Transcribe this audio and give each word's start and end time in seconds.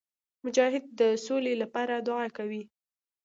مجاهد 0.45 0.83
د 0.99 1.01
سولي 1.25 1.53
لپاره 1.61 1.93
دعا 2.07 2.27
کوي. 2.37 2.63